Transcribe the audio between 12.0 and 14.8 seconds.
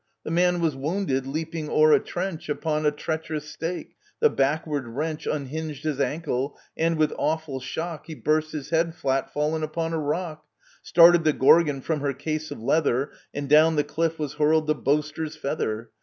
case of leather, And down the cliff was hurled the